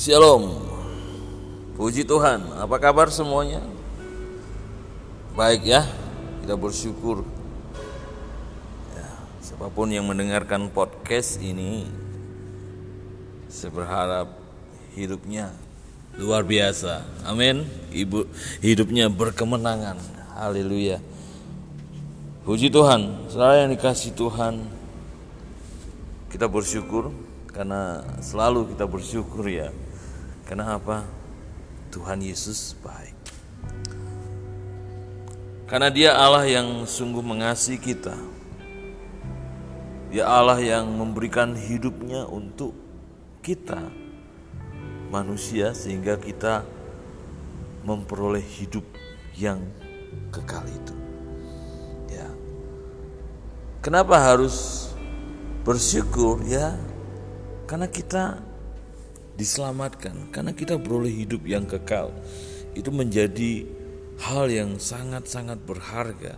Shalom. 0.00 0.56
Puji 1.76 2.08
Tuhan. 2.08 2.40
Apa 2.56 2.80
kabar 2.80 3.12
semuanya? 3.12 3.60
Baik 5.36 5.68
ya. 5.68 5.84
Kita 6.40 6.56
bersyukur. 6.56 7.20
Ya, 8.96 9.08
siapa 9.44 9.68
pun 9.68 9.92
yang 9.92 10.08
mendengarkan 10.08 10.72
podcast 10.72 11.36
ini 11.44 11.84
saya 13.52 13.76
berharap 13.76 14.40
hidupnya 14.96 15.52
luar 16.16 16.48
biasa. 16.48 17.04
Amin. 17.28 17.68
Ibu 17.92 18.24
hidupnya 18.64 19.12
berkemenangan. 19.12 20.00
Haleluya. 20.32 20.96
Puji 22.48 22.72
Tuhan, 22.72 23.28
saya 23.28 23.68
yang 23.68 23.76
dikasih 23.76 24.16
Tuhan, 24.16 24.64
kita 26.32 26.48
bersyukur 26.48 27.12
karena 27.52 28.00
selalu 28.24 28.72
kita 28.72 28.88
bersyukur 28.88 29.44
ya. 29.44 29.68
Karena 30.50 30.74
apa? 30.74 31.06
Tuhan 31.94 32.26
Yesus 32.26 32.74
baik. 32.82 33.14
Karena 35.70 35.86
Dia 35.94 36.18
Allah 36.18 36.42
yang 36.42 36.82
sungguh 36.90 37.22
mengasihi 37.22 37.78
kita. 37.78 38.18
Dia 40.10 40.26
Allah 40.26 40.58
yang 40.58 40.90
memberikan 40.90 41.54
hidupnya 41.54 42.26
untuk 42.26 42.74
kita 43.46 43.78
manusia 45.14 45.70
sehingga 45.70 46.18
kita 46.18 46.66
memperoleh 47.86 48.42
hidup 48.42 48.82
yang 49.38 49.62
kekal 50.34 50.66
itu. 50.66 50.94
Ya. 52.10 52.26
Kenapa 53.86 54.18
harus 54.18 54.90
bersyukur 55.62 56.42
ya? 56.42 56.74
Karena 57.70 57.86
kita 57.86 58.49
diselamatkan, 59.40 60.28
karena 60.28 60.52
kita 60.52 60.76
beroleh 60.76 61.24
hidup 61.24 61.48
yang 61.48 61.64
kekal. 61.64 62.12
Itu 62.76 62.92
menjadi 62.92 63.64
hal 64.20 64.52
yang 64.52 64.76
sangat-sangat 64.76 65.64
berharga. 65.64 66.36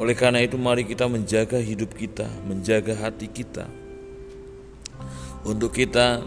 Oleh 0.00 0.16
karena 0.16 0.40
itu 0.40 0.56
mari 0.56 0.88
kita 0.88 1.04
menjaga 1.04 1.60
hidup 1.60 1.92
kita, 1.92 2.24
menjaga 2.48 2.96
hati 2.96 3.28
kita. 3.28 3.68
Untuk 5.44 5.76
kita 5.76 6.24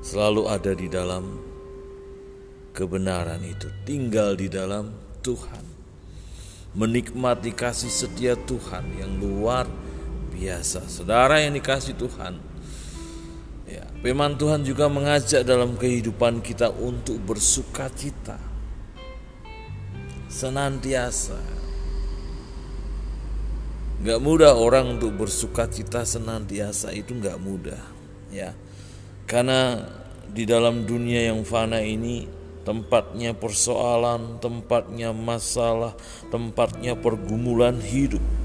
selalu 0.00 0.46
ada 0.46 0.72
di 0.72 0.86
dalam 0.86 1.40
kebenaran 2.72 3.42
itu, 3.42 3.66
tinggal 3.82 4.38
di 4.38 4.46
dalam 4.46 4.94
Tuhan. 5.20 5.64
Menikmati 6.70 7.50
kasih 7.50 7.90
setia 7.90 8.38
Tuhan 8.38 8.94
yang 8.94 9.18
luar 9.18 9.66
biasa. 10.30 10.86
Saudara 10.86 11.42
yang 11.42 11.58
dikasih 11.58 11.98
Tuhan, 11.98 12.49
ya, 13.70 13.86
firman 14.02 14.34
Tuhan 14.34 14.66
juga 14.66 14.90
mengajak 14.90 15.46
dalam 15.46 15.78
kehidupan 15.78 16.42
kita 16.42 16.74
untuk 16.74 17.22
bersuka 17.22 17.86
cita. 17.94 18.42
Senantiasa. 20.26 21.38
Gak 24.00 24.18
mudah 24.18 24.56
orang 24.56 24.96
untuk 24.96 25.12
bersuka 25.14 25.68
cita 25.68 26.02
senantiasa 26.02 26.90
itu 26.96 27.14
gak 27.20 27.36
mudah, 27.38 27.78
ya. 28.32 28.56
Karena 29.28 29.86
di 30.30 30.48
dalam 30.48 30.88
dunia 30.88 31.28
yang 31.30 31.44
fana 31.44 31.84
ini 31.84 32.24
tempatnya 32.64 33.36
persoalan, 33.36 34.40
tempatnya 34.40 35.12
masalah, 35.12 35.92
tempatnya 36.32 36.96
pergumulan 36.96 37.76
hidup. 37.82 38.39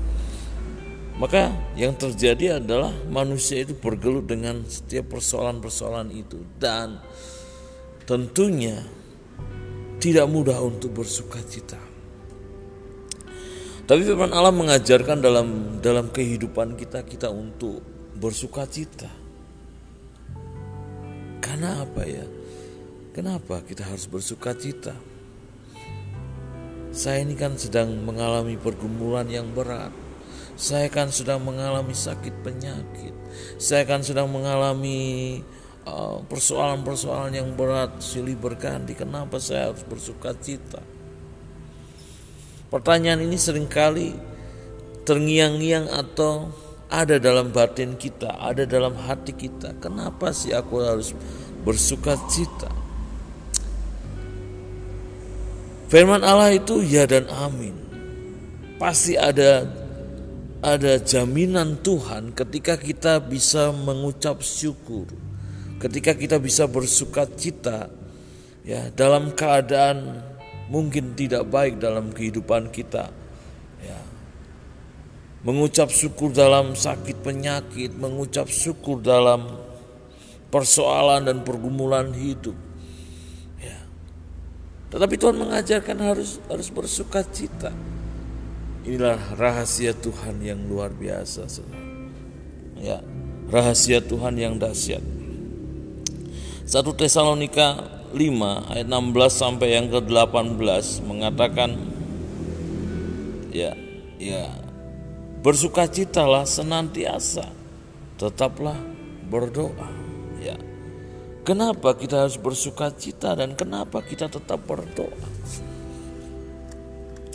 Maka 1.16 1.48
yang 1.80 1.96
terjadi 1.96 2.60
adalah 2.60 2.92
manusia 3.08 3.64
itu 3.64 3.72
bergelut 3.72 4.28
dengan 4.28 4.68
setiap 4.68 5.16
persoalan-persoalan 5.16 6.12
itu 6.12 6.44
dan 6.60 7.00
tentunya 8.04 8.84
tidak 10.04 10.28
mudah 10.28 10.60
untuk 10.60 10.92
bersuka 10.92 11.40
cita. 11.48 11.80
Tapi 13.86 14.02
firman 14.02 14.36
Allah 14.36 14.52
mengajarkan 14.52 15.24
dalam 15.24 15.80
dalam 15.80 16.12
kehidupan 16.12 16.76
kita 16.76 17.08
kita 17.08 17.32
untuk 17.32 17.80
bersuka 18.20 18.68
cita. 18.68 19.08
Karena 21.40 21.80
apa 21.86 22.04
ya? 22.04 22.26
Kenapa 23.16 23.64
kita 23.64 23.88
harus 23.88 24.12
bersuka 24.12 24.52
cita? 24.52 24.92
Saya 26.92 27.24
ini 27.24 27.40
kan 27.40 27.56
sedang 27.56 28.04
mengalami 28.04 28.60
pergumulan 28.60 29.32
yang 29.32 29.48
berat. 29.56 30.05
Saya 30.56 30.88
kan 30.88 31.12
sedang 31.12 31.44
mengalami 31.44 31.92
sakit 31.92 32.32
penyakit. 32.40 33.12
Saya 33.60 33.84
kan 33.84 34.00
sedang 34.00 34.32
mengalami 34.32 35.44
persoalan-persoalan 36.32 37.36
uh, 37.36 37.38
yang 37.44 37.50
berat 37.54 38.02
silih 38.02 38.34
berganti. 38.40 38.98
Kenapa 38.98 39.38
saya 39.38 39.70
harus 39.70 39.86
bersuka 39.86 40.34
cita? 40.40 40.82
Pertanyaan 42.74 43.22
ini 43.22 43.38
sering 43.38 43.70
kali 43.70 44.18
terngiang-ngiang 45.06 45.94
atau 45.94 46.50
ada 46.90 47.22
dalam 47.22 47.54
batin 47.54 47.94
kita, 47.94 48.42
ada 48.42 48.66
dalam 48.66 48.98
hati 48.98 49.38
kita. 49.38 49.78
Kenapa 49.78 50.34
sih 50.34 50.56
aku 50.56 50.82
harus 50.82 51.14
bersuka 51.62 52.18
cita? 52.26 52.72
Firman 55.86 56.26
Allah 56.26 56.58
itu 56.58 56.82
ya 56.82 57.06
dan 57.06 57.30
amin. 57.30 57.78
Pasti 58.82 59.14
ada 59.14 59.85
ada 60.66 60.98
jaminan 60.98 61.78
Tuhan 61.86 62.34
ketika 62.34 62.74
kita 62.74 63.22
bisa 63.22 63.70
mengucap 63.70 64.42
syukur, 64.42 65.06
ketika 65.78 66.18
kita 66.18 66.42
bisa 66.42 66.66
bersuka 66.66 67.30
cita 67.30 67.94
ya 68.66 68.90
dalam 68.90 69.38
keadaan 69.38 70.26
mungkin 70.74 71.14
tidak 71.14 71.46
baik 71.46 71.78
dalam 71.78 72.10
kehidupan 72.10 72.74
kita. 72.74 73.14
Ya. 73.86 74.02
Mengucap 75.46 75.94
syukur 75.94 76.34
dalam 76.34 76.74
sakit 76.74 77.22
penyakit, 77.22 77.94
mengucap 77.94 78.50
syukur 78.50 78.98
dalam 79.06 79.46
persoalan 80.50 81.30
dan 81.30 81.46
pergumulan 81.46 82.10
hidup. 82.10 82.58
Ya. 83.62 83.86
Tetapi 84.90 85.14
Tuhan 85.14 85.38
mengajarkan 85.38 85.98
harus 86.02 86.42
harus 86.50 86.74
bersuka 86.74 87.22
cita. 87.22 87.70
Inilah 88.86 89.18
rahasia 89.34 89.98
Tuhan 89.98 90.46
yang 90.46 90.62
luar 90.70 90.94
biasa. 90.94 91.50
Ya, 92.78 93.02
rahasia 93.50 93.98
Tuhan 93.98 94.38
yang 94.38 94.62
dahsyat. 94.62 95.02
1 96.66 96.86
Tesalonika 96.94 97.82
5 98.14 98.70
ayat 98.70 98.86
16 98.86 99.34
sampai 99.34 99.74
yang 99.74 99.90
ke-18 99.90 101.02
mengatakan 101.02 101.74
ya, 103.50 103.74
ya 104.22 104.54
bersukacitalah 105.42 106.46
senantiasa, 106.46 107.50
tetaplah 108.22 108.78
berdoa. 109.30 109.90
Ya. 110.38 110.62
Kenapa 111.42 111.98
kita 111.98 112.26
harus 112.26 112.38
bersukacita 112.38 113.34
dan 113.34 113.58
kenapa 113.58 114.06
kita 114.06 114.30
tetap 114.30 114.62
berdoa? 114.66 115.26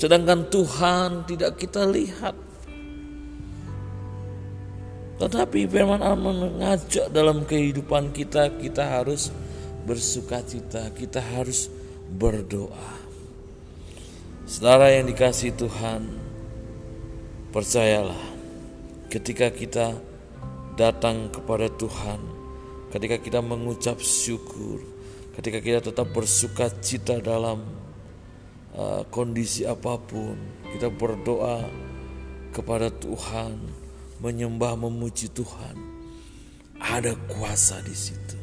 Sedangkan 0.00 0.48
Tuhan 0.48 1.28
tidak 1.28 1.60
kita 1.60 1.84
lihat. 1.84 2.32
Tetapi 5.20 5.68
firman 5.68 6.00
Allah 6.00 6.32
mengajak 6.32 7.12
dalam 7.12 7.44
kehidupan 7.44 8.08
kita, 8.16 8.48
kita 8.56 8.80
harus 8.80 9.28
bersuka 9.84 10.40
cita, 10.40 10.88
kita 10.96 11.20
harus 11.20 11.68
berdoa. 12.16 12.96
Saudara 14.48 14.88
yang 14.88 15.04
dikasih 15.04 15.52
Tuhan, 15.60 16.08
percayalah 17.52 18.24
ketika 19.12 19.52
kita 19.52 20.00
datang 20.80 21.28
kepada 21.28 21.68
Tuhan, 21.76 22.24
ketika 22.88 23.20
kita 23.20 23.44
mengucap 23.44 24.00
syukur, 24.00 24.80
ketika 25.36 25.60
kita 25.60 25.92
tetap 25.92 26.08
bersuka 26.08 26.72
cita 26.80 27.20
dalam 27.20 27.89
uh, 28.76 29.02
kondisi 29.08 29.66
apa 29.66 29.96
pun, 29.98 30.36
kita 30.74 30.90
berdoa 30.90 31.66
kepada 32.54 32.90
Tuhan, 32.90 33.58
menyembah 34.20 34.74
memuji 34.78 35.30
Tuhan. 35.30 35.76
Ada 36.80 37.16
kuasa 37.28 37.80
di 37.84 37.96
situ. 37.96 38.38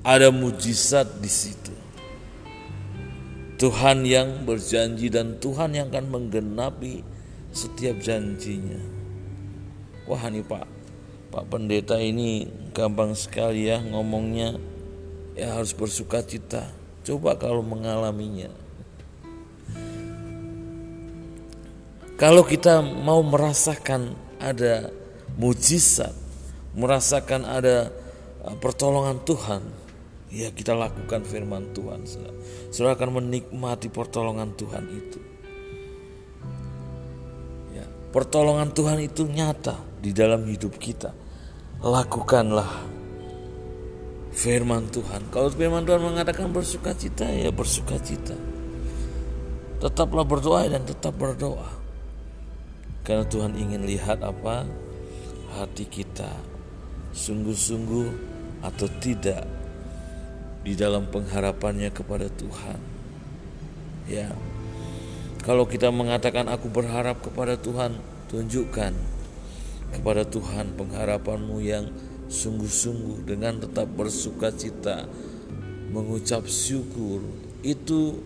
Ada 0.00 0.32
mujizat 0.32 1.20
di 1.20 1.28
situ. 1.28 1.74
Tuhan 3.60 4.08
yang 4.08 4.48
berjanji 4.48 5.12
dan 5.12 5.36
Tuhan 5.36 5.76
yang 5.76 5.92
akan 5.92 6.08
menggenapi 6.08 7.04
setiap 7.52 8.00
janjinya. 8.00 8.80
Wah 10.08 10.24
nih 10.32 10.40
Pak, 10.40 10.64
Pak 11.28 11.44
Pendeta 11.52 12.00
ini 12.00 12.48
gampang 12.72 13.12
sekali 13.12 13.68
ya 13.68 13.84
ngomongnya 13.84 14.56
ya 15.36 15.60
harus 15.60 15.76
bersuka 15.76 16.24
cita. 16.24 16.72
Coba 17.04 17.36
kalau 17.36 17.60
mengalaminya. 17.60 18.48
Kalau 22.20 22.44
kita 22.44 22.84
mau 22.84 23.24
merasakan 23.24 24.12
ada 24.36 24.92
mujizat, 25.40 26.12
merasakan 26.76 27.48
ada 27.48 27.88
uh, 28.44 28.56
pertolongan 28.60 29.24
Tuhan, 29.24 29.64
ya 30.28 30.52
kita 30.52 30.76
lakukan 30.76 31.24
firman 31.24 31.72
Tuhan. 31.72 32.04
Saudara 32.68 32.92
akan 33.00 33.24
menikmati 33.24 33.88
pertolongan 33.88 34.52
Tuhan 34.52 34.84
itu. 34.92 35.20
Ya, 37.72 37.88
pertolongan 38.12 38.68
Tuhan 38.76 39.00
itu 39.00 39.24
nyata 39.24 39.80
di 40.04 40.12
dalam 40.12 40.44
hidup 40.44 40.76
kita. 40.76 41.16
Lakukanlah 41.80 42.84
firman 44.36 44.92
Tuhan. 44.92 45.32
Kalau 45.32 45.48
firman 45.48 45.88
Tuhan 45.88 46.04
mengatakan 46.04 46.52
bersuka 46.52 46.92
cita, 46.92 47.24
ya 47.32 47.48
bersuka 47.48 47.96
cita. 47.96 48.36
Tetaplah 49.80 50.28
berdoa 50.28 50.68
dan 50.68 50.84
tetap 50.84 51.16
berdoa. 51.16 51.79
Karena 53.10 53.26
Tuhan 53.26 53.58
ingin 53.58 53.90
lihat 53.90 54.22
apa 54.22 54.70
hati 55.50 55.82
kita 55.82 56.30
sungguh-sungguh 57.10 58.06
atau 58.62 58.86
tidak 59.02 59.50
di 60.62 60.78
dalam 60.78 61.10
pengharapannya 61.10 61.90
kepada 61.90 62.30
Tuhan. 62.30 62.78
Ya. 64.06 64.30
Kalau 65.42 65.66
kita 65.66 65.90
mengatakan 65.90 66.46
aku 66.46 66.70
berharap 66.70 67.18
kepada 67.18 67.58
Tuhan, 67.58 67.98
tunjukkan 68.30 68.94
kepada 69.90 70.22
Tuhan 70.22 70.78
pengharapanmu 70.78 71.58
yang 71.66 71.90
sungguh-sungguh 72.30 73.26
dengan 73.26 73.58
tetap 73.58 73.90
bersuka 73.90 74.54
cita, 74.54 75.10
mengucap 75.90 76.46
syukur, 76.46 77.26
itu 77.66 78.22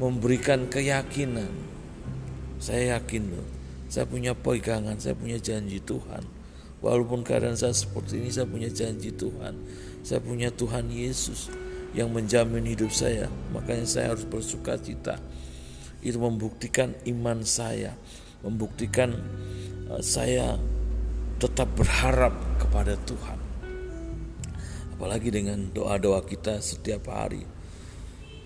memberikan 0.00 0.64
keyakinan. 0.64 1.52
Saya 2.56 2.96
yakin 2.96 3.36
loh, 3.36 3.57
saya 3.88 4.04
punya 4.04 4.36
pegangan, 4.36 5.00
saya 5.00 5.16
punya 5.16 5.40
janji 5.40 5.80
Tuhan. 5.80 6.20
Walaupun 6.78 7.24
keadaan 7.24 7.56
saya 7.58 7.74
seperti 7.74 8.20
ini, 8.22 8.30
saya 8.30 8.44
punya 8.44 8.68
janji 8.70 9.10
Tuhan. 9.10 9.56
Saya 10.04 10.20
punya 10.22 10.52
Tuhan 10.52 10.92
Yesus 10.92 11.50
yang 11.96 12.12
menjamin 12.12 12.68
hidup 12.68 12.92
saya. 12.92 13.26
Makanya 13.50 13.88
saya 13.88 14.14
harus 14.14 14.28
bersuka 14.28 14.76
cita. 14.78 15.16
Itu 16.04 16.22
membuktikan 16.22 16.94
iman 17.08 17.42
saya, 17.42 17.96
membuktikan 18.46 19.16
uh, 19.90 20.04
saya 20.04 20.60
tetap 21.42 21.72
berharap 21.74 22.36
kepada 22.62 22.94
Tuhan. 23.08 23.40
Apalagi 24.94 25.34
dengan 25.34 25.70
doa-doa 25.74 26.22
kita 26.28 26.62
setiap 26.62 27.10
hari 27.10 27.42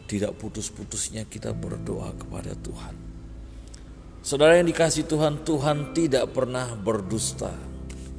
tidak 0.09 0.37
putus-putusnya 0.37 1.25
kita 1.29 1.53
berdoa 1.56 2.12
kepada 2.17 2.53
Tuhan. 2.56 3.12
Saudara 4.22 4.54
yang 4.54 4.70
dikasih 4.70 5.10
Tuhan, 5.10 5.42
Tuhan 5.42 5.90
tidak 5.98 6.30
pernah 6.30 6.78
berdusta. 6.78 7.50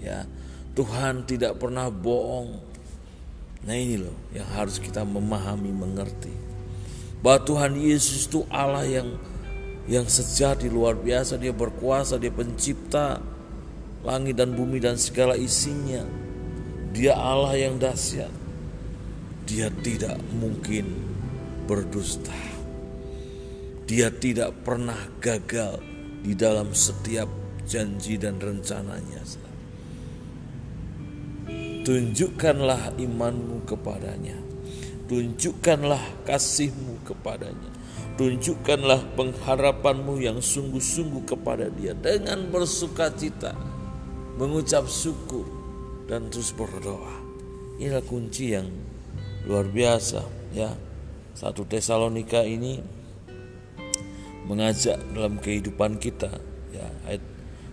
Ya, 0.04 0.28
Tuhan 0.76 1.24
tidak 1.24 1.56
pernah 1.64 1.88
bohong. 1.88 2.60
Nah 3.64 3.72
ini 3.72 4.04
loh 4.04 4.12
yang 4.36 4.44
harus 4.52 4.84
kita 4.84 5.08
memahami, 5.08 5.72
mengerti. 5.72 6.36
Bahwa 7.24 7.40
Tuhan 7.48 7.80
Yesus 7.80 8.28
itu 8.28 8.44
Allah 8.52 8.84
yang 8.84 9.16
yang 9.88 10.04
sejati 10.04 10.68
luar 10.68 11.00
biasa. 11.00 11.40
Dia 11.40 11.56
berkuasa, 11.56 12.20
dia 12.20 12.36
pencipta 12.36 13.24
langit 14.04 14.36
dan 14.36 14.52
bumi 14.52 14.84
dan 14.84 15.00
segala 15.00 15.40
isinya. 15.40 16.04
Dia 16.92 17.16
Allah 17.16 17.56
yang 17.56 17.80
dahsyat. 17.80 18.44
Dia 19.48 19.72
tidak 19.80 20.20
mungkin 20.36 21.00
berdusta. 21.64 22.36
Dia 23.88 24.12
tidak 24.12 24.68
pernah 24.68 25.00
gagal 25.24 25.93
di 26.24 26.34
dalam 26.34 26.72
setiap 26.72 27.28
janji 27.68 28.16
dan 28.16 28.40
rencananya. 28.40 29.22
Tunjukkanlah 31.84 32.96
imanmu 32.96 33.68
kepadanya. 33.68 34.40
Tunjukkanlah 35.12 36.24
kasihmu 36.24 37.04
kepadanya. 37.04 37.70
Tunjukkanlah 38.16 39.20
pengharapanmu 39.20 40.24
yang 40.24 40.40
sungguh-sungguh 40.40 41.28
kepada 41.28 41.68
dia 41.68 41.92
dengan 41.92 42.48
bersuka 42.48 43.12
cita, 43.12 43.52
mengucap 44.40 44.88
syukur 44.88 45.44
dan 46.08 46.32
terus 46.32 46.56
berdoa. 46.56 47.20
Inilah 47.84 48.06
kunci 48.06 48.56
yang 48.56 48.70
luar 49.44 49.68
biasa 49.68 50.24
ya 50.56 50.72
satu 51.34 51.66
Tesalonika 51.66 52.46
ini 52.46 52.80
mengajak 54.48 55.00
dalam 55.16 55.40
kehidupan 55.40 55.98
kita 56.00 56.30
ya 56.76 56.88
ayat 57.08 57.24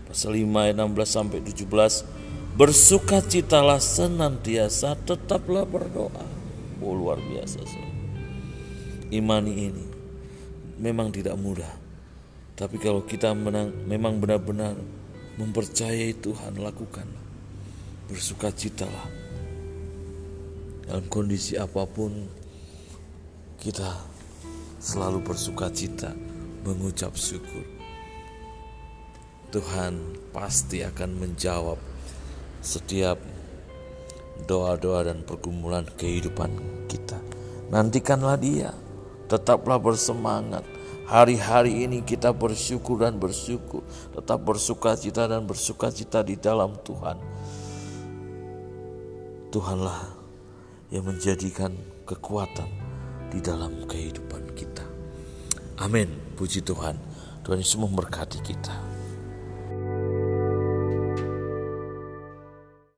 pasal 0.06 0.34
5 0.34 0.46
ayat 0.46 0.76
16 0.78 1.06
sampai 1.06 1.38
17 1.42 1.66
bersukacitalah 2.58 3.78
senantiasa 3.78 4.98
tetaplah 5.06 5.64
berdoa. 5.66 6.26
Oh 6.80 6.96
luar 6.96 7.20
biasa 7.20 7.60
so. 7.62 7.80
imani 9.12 9.70
ini 9.70 9.84
memang 10.80 11.12
tidak 11.12 11.36
mudah. 11.36 11.68
Tapi 12.56 12.76
kalau 12.76 13.04
kita 13.04 13.32
menang, 13.32 13.72
memang 13.88 14.20
benar-benar 14.20 14.76
mempercayai 15.40 16.12
Tuhan 16.20 16.60
lakukanlah. 16.60 17.24
Bersukacitalah 18.08 19.08
dalam 20.84 21.06
kondisi 21.06 21.54
apa 21.54 21.86
pun 21.86 22.26
kita 23.62 23.94
selalu 24.82 25.22
bersuka 25.22 25.70
cita 25.70 26.10
mengucap 26.64 27.16
syukur. 27.16 27.64
Tuhan 29.50 30.14
pasti 30.30 30.86
akan 30.86 31.10
menjawab 31.18 31.78
setiap 32.62 33.18
doa-doa 34.46 35.10
dan 35.10 35.26
pergumulan 35.26 35.84
kehidupan 35.98 36.54
kita. 36.86 37.18
Nantikanlah 37.74 38.38
Dia, 38.38 38.70
tetaplah 39.26 39.82
bersemangat. 39.82 40.62
Hari-hari 41.10 41.90
ini 41.90 42.06
kita 42.06 42.30
bersyukur 42.30 43.02
dan 43.02 43.18
bersyukur, 43.18 43.82
tetap 44.14 44.46
bersuka 44.46 44.94
cita 44.94 45.26
dan 45.26 45.42
bersuka 45.42 45.90
cita 45.90 46.22
di 46.22 46.38
dalam 46.38 46.78
Tuhan. 46.86 47.18
Tuhanlah 49.50 50.06
yang 50.94 51.10
menjadikan 51.10 51.74
kekuatan 52.06 52.70
di 53.34 53.42
dalam 53.42 53.90
kehidupan 53.90 54.54
kita. 54.54 54.86
Amin. 55.82 56.29
Puji 56.40 56.64
Tuhan. 56.64 56.96
Tuhan 57.44 57.60
Yesus 57.60 57.76
memberkati 57.76 58.40
kita. 58.40 58.89